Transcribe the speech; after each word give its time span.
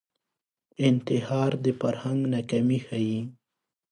انتحار 0.87 1.51
د 1.63 1.65
فرهنګ 1.79 2.19
ناکامي 2.33 2.79
ښيي 2.85 3.19